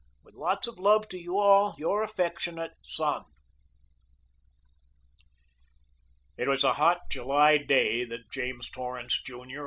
With 0.23 0.33
lots 0.33 0.65
of 0.65 0.79
love 0.79 1.07
to 1.09 1.17
you 1.19 1.37
all, 1.37 1.75
Your 1.77 2.01
affectionate 2.01 2.71
SON. 2.83 3.23
It 6.37 6.47
was 6.47 6.63
a 6.63 6.73
hot 6.73 7.01
July 7.11 7.59
day 7.59 8.03
that 8.05 8.31
James 8.31 8.67
Torrance, 8.71 9.21
Jr. 9.21 9.59